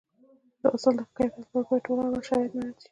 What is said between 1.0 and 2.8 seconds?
ښه کیفیت لپاره باید ټول اړوند شرایط مراعات شي.